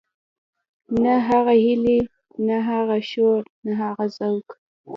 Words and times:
نه 1.03 1.13
هغه 1.27 1.53
هيلې 1.63 1.99
نه 2.47 2.57
هغه 2.69 2.97
شور 3.11 3.41
نه 3.65 3.73
هغه 3.81 4.05
ذوق. 4.15 4.47